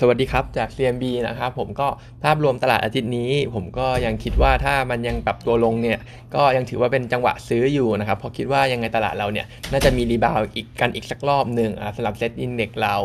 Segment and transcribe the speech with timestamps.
[0.00, 1.88] สวัสดีครับจาก CMB นะครับผมก็
[2.24, 5.98] ภาพรวมตลาดอาทิตย์นี้ ผมก็ยังคิดว่าถ้ามันยังปรับตัวลงเนี่ย
[6.34, 12.96] ก็ยังถือว่าเป็นจังหวะซื้ออยู่นะครับเพราะคิดว่ายังไงตลาดเราเนี่ยน่าจะมี rebound อีกกันอีกสักรอบหนึ่งสำหรับ SET Index เรา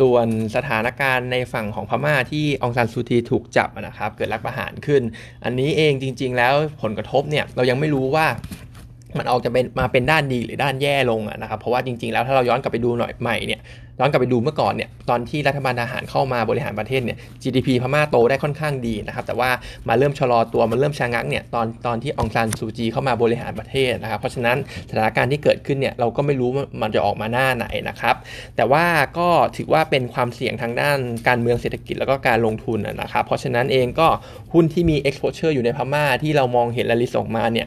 [0.00, 5.02] ส่วนสถานการณ์ในฝั่งของพม่าที่อองซานซูจีถูกจับนะครับเกิดรัฐประหารขึ้น
[5.44, 8.26] อันนี้เองจริง ๆ แล้วผลกระทบเนี่ยเรายังไม่รู้ว่า
[9.18, 13.60] มันออกจะเป็นมาเป็นด้านดีหรือด้านแย่ลงนะครับเพราะว่าจริง ๆ แล้วถ้าเราย้อนกลับไปดูหน่อยไหมเนี่ย
[14.02, 19.50] ย้อนกลับไปดูเมื่อก่อนเนี่ยตอนที่รัฐบาลทหารเข้ามาบริหารประเทศเนี่ย GDP พม่าโตได้ค่อนข้างดีนะครับแต่ว่า
[19.88, 24.56] มาเริ่มชะลอตัวมันเริ่มชะงักเนี่ยตอนตอนที่องซานซูจีเข้ามาบริหารประเทศนะครับเพราะฉะนั้น
[24.90, 26.48] สถานการณ์ที่เกิดขึ้นเนี่ยเราก็ไม่รู้
[26.82, 28.14] มันจะออกมาหน้าไหนนะครับ
[28.56, 28.84] แต่ว่า
[29.18, 34.08] ก็ถือว่าเป็นความเสี่ยงทางด้านการเมืองเศรษฐกิจแล้วก็การลงทุนนะครับเพราะฉะนั้นเองก็
[34.52, 37.66] หุ้นที่มี exposure อยู่ในพม่าที่เรามองเห็นละลิสออกมาเนี่ย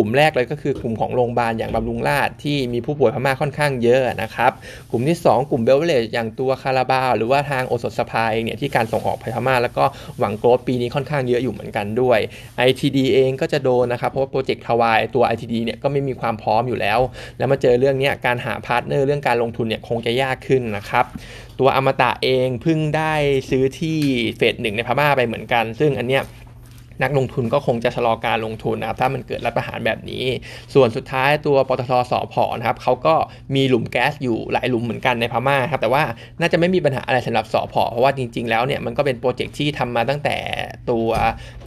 [0.00, 4.52] กลุ่มแรกเลยก็คือกลุ่มของโรงพยาบาลอย่างบำรุงราษที่มีผู้ป่วยพม่าค่อนข้างเยอะนะครับ
[4.90, 9.84] กลุ่มที่ 2 กลุ่ม beverage อย่างตัวคาราบาวหรือว่าทางโอสถสภาเองเนี่ยที่การส่งออกไปพม่าแล้วก็
[10.18, 12.18] หวัง growth ปีนี้ค่อนข้างเยอะอยู่เหมือนกันด้วย
[12.68, 16.98] ITD เองก็จะโดนนะครับเพราะว่าโปรเจกต์ทวายตัว ITD เนี่ยก็ไม่มีความพร้อมอยู่แล้ว
[17.38, 21.04] แล้วมาเจอเรื่องนี้การหา partner เรื่องการลงทุนเนี่ยคงจะยากขึ้นนะครับ
[21.60, 23.14] ตัวอมตะเองเพิ่งได้
[23.50, 23.98] ซื้อที่
[24.36, 26.24] phase หนึ่งในพม่าไปเหมือนกัน ซึ่งอันเนี้ย
[27.02, 30.24] นักลงทุนก็คงจะชะลอการลงทุนนะครับถ้ามันเกิดรัฐประหารแบบนี้
[30.74, 33.14] ส่วนสุดท้ายตัวปตทสอพอนะครับเขาก็
[33.54, 36.02] มีหลุมแก๊สอยู่หลายหลุมเหมือนกันในพม่าครับแต่ว่า
[36.40, 40.36] น่าจะไม่มีปัญหาอะไรสำหรับสอพอเพราะว่าจริง ๆ แล้วเนี่ยมันก็เป็นโปรเจกต์ที่ทำมาตั้งแต่
[40.90, 41.08] ตัว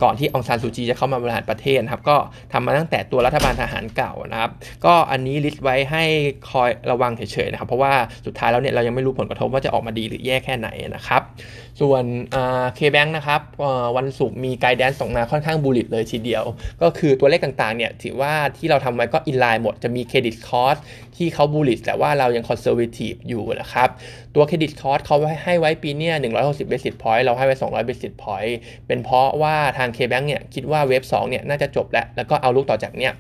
[0.04, 2.16] ก่อนที่อองซานซูจีจะเข้ามาบริหารประเทศครับก็
[2.54, 4.52] ทำมาตั้งแต่ตัวรัฐบาลทหารเก่านะครับ
[4.86, 6.04] ก็อันนี้ list ไว้ให้
[6.52, 7.94] คอยระวังเฉยๆนะครับเพราะว่า
[8.26, 11.22] สุดท้ายแล้วเนี่ยเรายังไม่รู้ผลกระทบว่าจะออกมาดีหรือแย่แค่ไหนนะครับ
[11.80, 12.04] ส่วน
[12.76, 13.42] KBank นะครับ
[13.98, 16.44] วันศุกร์มี guidance ส่งมาค่อนข้าง bullish เลยทีเดียว
[16.82, 20.78] ก็คือตัวเลขต่างๆเนี่ยถือว่าที่เราทำไว้ก็ in line หมดจะมี credit cost
[21.18, 23.90] ที่เขา bullish แต่ว่าเรายัง conservative อยู่นะครับ
[24.36, 32.06] ตัว credit cost เขาให้ไว้ปีนี้160 basis point เราให้ไว้ 200 basis point เป็นเพราะว่าทาง KBank เนี่ยคิดว่า wave 2เนี่ยน่าจะจบแล้ว
[32.16, 33.14] แล้วก็ outlook ต่อจากเนี่ย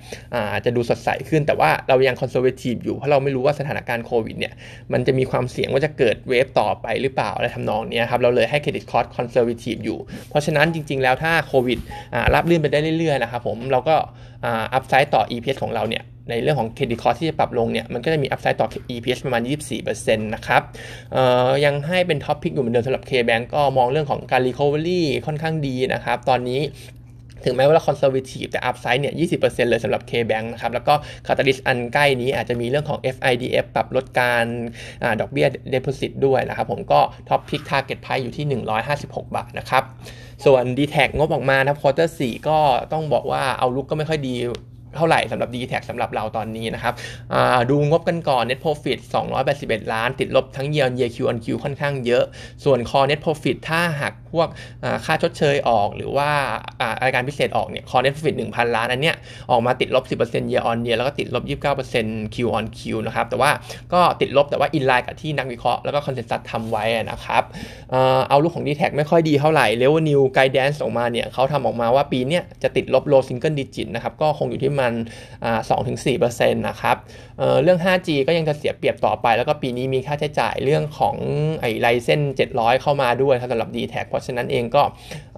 [0.65, 4.53] จะดูสดใสขึ้นแต่ว่าเรายัง conservative อยู่ เพราะเราไม่รู้ว่าสถานการณ์โควิดเนี่ย
[4.93, 11.79] มันจะมีความเสี่ยงว่าจะเกิด wave ต่อไปหรือเปล่าอะไรทำนองนี้ครับเราเลยให้ credit cost conservative อยู่ เพราะฉะนั้นจริง ๆ แล้วถ้าโควิด
[12.35, 13.95] ราบรื่นไปได้เรื่อยๆนะครับผมเราก็
[14.45, 19.41] upside ต่อ EPS ของเราเนี่ย ในเรื่องของ credit cost ที่จะปรับลงเนี่ยมันก็จะมี upside ต่อ EPS ประมาณ
[19.83, 20.61] 24%นะครับ
[21.65, 26.61] ยังให้เป็น top pick อยู่เหมือนเดิมสำหรับ KBank ก็มองเรื่องของการ Recovery ค่อนข้างดีนะครับ ตอนนี้
[27.45, 30.93] ถึงแม้ว่าเรา conservative แต่ upside เนี่ย 20%เลยสำหรับ K-Bank นะครับ แล้วก็
[31.25, 34.45] catalyst อันใกล้นี้อาจจะมีเรื่องของ FIDF ปรับลดการ
[35.03, 38.45] อดอกเบี้ยเด p o s i t ด้วยนะครับ ผมก็top pick target price อยู่ที่
[38.91, 39.83] 156 บาทนะครับ
[40.45, 42.57] ส่วน d t แทงบออกมานะควอเตอร์4ก็
[42.93, 44.35] ต้องบอกว่า outlook ก็ไม่ค่อยดี
[44.95, 46.93] เท่าไหร่สำหรับ d t แทสำหรับเราตอนนี้นะครับ
[47.69, 48.99] ดูงบกันก่อน net profit
[49.45, 52.23] 281 ล้าน ติดลบทั้ง year on year Q on Q ค่อนข้างเยอะ
[52.63, 54.47] ส่วน core net profit ถ้าหักพวก
[55.05, 56.29] ค่าชดเชยออก หรือว่า
[57.03, 59.15] รายการพิเศษออกเนี่ย core net profit 1,000 ล้านอันเนี้ย
[59.51, 61.43] ออกมาติดลบ 10% year on year แล้วก็ติดลบ
[61.93, 63.51] 29% Q on Q นะครับ แต่ว่า
[63.93, 67.43] ก็ติดลบแต่ว่าอินไลน์กับที่นักวิเคราะห์แล้วก็คอนเซนแซสทำไว้นะครับ
[68.29, 74.93] เอาลูกของ d t แทไม่ค่อยดีเท่าไหร่ revenue guidance ออกมาเนี่ยเขาทำออกมาว่าปีเนี้ยจะติดลบ low single digit นะครับก็คงอยู่ที่มัน
[75.69, 76.97] สองถึงสี่เปอร์เซ็นต์นะครับ
[77.39, 81.15] เเรื่อง 5G ก็ยังจะเสียเปรียบต่อไป แล้วก็ปีนี้มีค่าใช้จ่ายเรื่องของ
[81.61, 82.21] ไอ้ไลเส้น
[82.51, 84.83] 700 เข้ามาด้วยสำหรับ d t แทเพราะฉะนั้นเองก็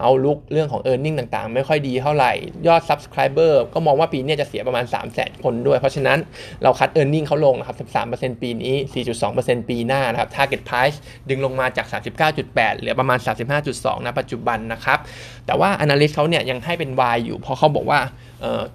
[0.02, 2.32] เอาลุกเรื่องของ e a r n i n g ต่างๆ ไม่ค่อยดีเท่าไหร่
[2.68, 6.18] ยอด Subscriber ก็มองว่าปีนี้จะเสียประมาณ3 0 0 0 0 0คนด้วย เพราะฉะนั้น
[6.64, 7.78] เราคัด e a r n i n g เขาลงนะครับ
[8.14, 8.76] 13%ปีนี้
[9.24, 10.98] 4.2%ปีหน้านะครับ Target Price
[11.30, 11.88] ดึงลงมาจาก
[12.34, 13.20] 39.8 เหลือประมาณ
[13.64, 15.00] 35.2 นะปัจจุบันนะครับ
[15.46, 18.00] แต่ว่า Analyst เขาเนี่ยยังให้เป็น Y อยู่เพราะเขาบอกว่า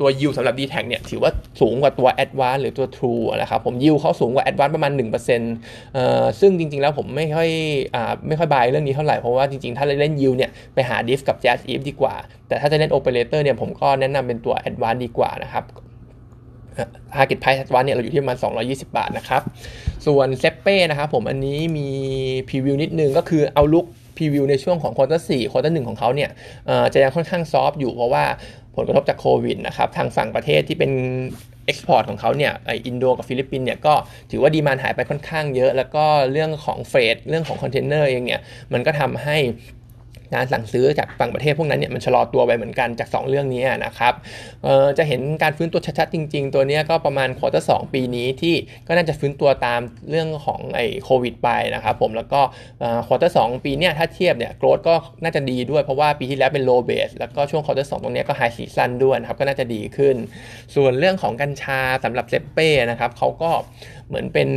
[0.01, 1.31] ตัวยิสำหรับ d t แทเนี่ยถือว่า
[1.61, 4.69] สูงกว่าตัว a d v a n c e หรือตัว True นะครับผมยิวเขาสูงกว่า a d v a n
[4.69, 7.51] c e ประมาณ 1%เอ่อซึ่งจริง ๆ แล้วผมไม่ค่อย
[7.95, 12.15] อ่าไม่ค่อยบายเรื่องนี้เท่าไหร่ เพราะว่าจริง ๆ ถ้าเล่นยิวเนี่ยไปหา diff กับ jazz if ดีกว่า
[12.49, 15.65] แต่ถ้าจะเล่น operator เนี่ยผมก็แนะนำเป็นตัว a d v a n c e ดีกว่านะครับ
[17.15, 19.43] target price advance เนี่ยเราอยู่ที่ประมาณ 220 บาทนะครับ
[20.07, 21.89] ส่วนเซ็ปเป้นะครับผมอันนี้มี
[22.49, 23.87] preview นิดนึงก็คือ outlook
[24.17, 26.31] preview ในช่วงของ quarter สี่ quarter หนึ่งของเขาเนี่ย
[26.93, 28.25] จะยังค่อนข้าง soft อยู่เพราะว่า
[28.79, 30.91] ผลกระทบจากโควิดนะครับทางฝั่งประเทศที่เป็น
[31.67, 33.95] export ของเขาเนี่ยไออินโดกับฟิลิปปินเนี่ยก็
[34.31, 38.43] ถือว่า demand หายไปค่อนข้างเยอะ แล้วก็เรื่องของ freight เรื่องของคอนเทนเนอร์เองเนี่ย
[38.73, 39.37] มันก็ทำให้
[40.35, 44.15] การสั่งซื้อจากฝั่งประเทศพวกนั้นเนี่ยมันชะลอตัวไปเหมือนกันจาก 2 เรื่องนี้นะครับ
[44.99, 48.55] จะเห็นการฟื้นตัวชัดๆ จริง ๆ ตัวนี้ก็ประมาณ quarter สองปีนี้ที่
[48.87, 49.81] ก็น่าจะฟื้นตัวตาม
[50.11, 52.41] เรื่องของไอ้โควิดไปนะครับผมแล้วก็
[53.07, 60.17] quarter สองปีนี้ถ้าเทียบเนี่ย growth ก็น่าจะดีด้วยเพราะว่าปีที่แล้วเป็น low base แล้วก็ช่วง quarter สองตรงนี้ก็ high season ด้วยนะครับก็น่าจะดีขึ้น
[60.75, 63.51] ส่วนเรื่องของกัญชาสำหรับเซ็ปเป้นะครับเขาก็
[64.09, 64.49] เหมือนเป็น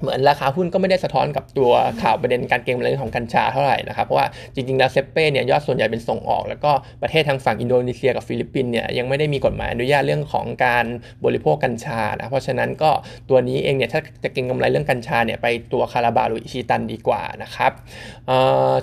[0.00, 1.72] เหมือนราคาหุ้นก็ไม่ได้สะท้อนกับตัว
[2.02, 6.72] ข่าวประเด็นการเก็งกำไรของกัญชาเท่าไหร่นะครับ เพราะว่าจริงๆแล้วเซ็ปเป้เนี่ยยอดส่วนใหญ่เป็นส่งออก แล้วก็
[7.02, 10.84] ประเทศทางฝั่งอินโดนีเซียกับฟิลิปปินส์เนี่ยยังไม่ได้มีกฎหมายอนุญาตเรื่องของการ
[11.24, 12.90] บริโภคกัญชานะเพราะฉะนั้นก็
[13.30, 17.72] ตัวนี้เองเนี่ยถ้าจะเก็งกำไรเรื่องกัญชาเนี่ยไปตัวคาราบาวหรืออิชิตันดีกว่านะครับ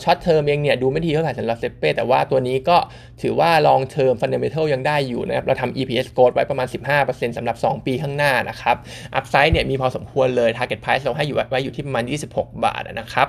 [0.04, 2.78] short term เองเนี่ยดูไม่ดีเท่าไหร่สำหรับเซ็ปเป้แต่ว่าตัวนี้ก็
[3.22, 6.68] ถือว่า long term fundamental ยังได้อยู่นะครับเราทำ EPS growth ไว้ประมาณ
[7.02, 8.78] 15%สำหรับ 2 ปีข้างหน้านะครับ
[9.16, 12.04] upside เนี่ยมีพอสมควรเลย target price เราให้อยู่ไว้อยู่ที่ประมาณ
[12.34, 13.28] 26 บาทนะครับ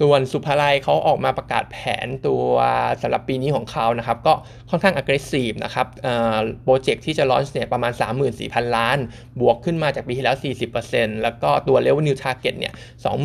[0.00, 2.44] ส่วนสุภาลัยเขาออกมาประกาศแผนตัว
[3.02, 4.32] สำหรับปีนี้ของเขานะครับ ก็
[4.70, 5.86] ค่อนข้าง aggressive นะครับ
[6.64, 7.92] โปรเจกต์ที่จะลอนช์เนี่ยประมาณ
[8.34, 8.98] 34,000 ล้าน
[9.40, 10.36] บวกขึ้นมาจากปีที่แล้ว
[10.78, 12.72] 40%แล้วก็ตัว revenue target เนี่ย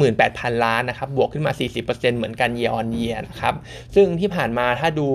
[0.06, 1.52] 28,000 ล้านนะครับ บวกขึ้นมา
[1.84, 3.56] 40%เหมือนกัน year on year นะครับ
[3.96, 5.08] ซึ่งที่ผ่านมาถ้าดู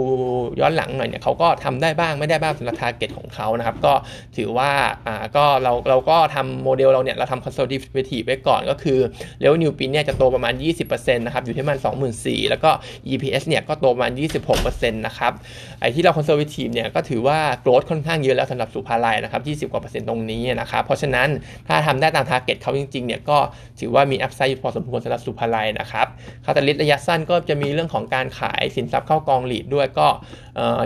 [0.61, 3.93] ย้อนหลังหน่อยเนี่ยเขาก็ทำได้บ้างไม่ได้บ้างสำหรับ target ของเขานะครับ ก็
[4.37, 4.71] ถือว่า
[5.07, 8.99] อ่าก็เราเราก็ทำโมเดลเราเนี่ยเราทำ conservative ไว้ก่อนก็คือ
[9.43, 10.55] revenue ปีนี้จะโตประมาณ
[10.85, 12.71] 20%นะครับอยู่ที่มัน 24,000 แล้วก็
[13.13, 14.13] EPS เนี่ยก็โตประมาณ
[14.53, 15.33] 26%นะครับ
[15.81, 21.29] ไอ้ที่เรา conservative เนี่ยก็ถือว่า growth ค่อนข้างเยอะแล้วสำหรับสุภาลัยนะครับ20กว่าเปอร์เซ็นต์ตรงนี้นะครับเพราะฉะนั้น
[21.69, 23.39] ถ้าทำได้ตาม target เขาจริงๆเนี่ยก็
[23.81, 26.07] ถือว่ามี upside พอสมควรสำหรับสุภาลัยนะครับ
[26.45, 30.09] คาตาลิสระยะสั้นก็จะมีเรื่องของการขายสินทรัพย์เข้ากองหลีดด้วยก็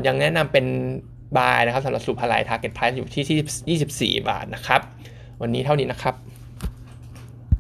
[0.07, 0.67] ยังแนะนำเป็น
[1.39, 4.81] บายนะครับสำหรับสุภาลัย target price อยู่ที่ 24 บาทนะครับ
[5.43, 6.15] วันนี้เท่านี้นะครับ